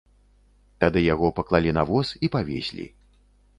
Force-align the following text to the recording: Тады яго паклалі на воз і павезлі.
Тады 0.83 1.03
яго 1.13 1.27
паклалі 1.41 1.75
на 1.81 1.85
воз 1.93 2.07
і 2.27 2.33
павезлі. 2.37 2.91